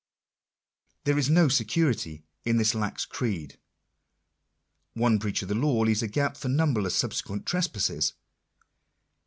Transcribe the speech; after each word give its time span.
There 1.03 1.19
is 1.19 1.29
no 1.29 1.47
security 1.47 2.25
in 2.43 2.57
this 2.57 2.73
lax 2.73 3.05
creed. 3.05 3.59
One 4.95 5.19
breach 5.19 5.43
of 5.43 5.47
the 5.47 5.53
law 5.53 5.81
leaves 5.81 6.01
a 6.01 6.07
gap 6.07 6.35
for 6.37 6.49
numberless 6.49 6.95
subsequent 6.95 7.45
tres 7.45 7.67
passes. 7.67 8.13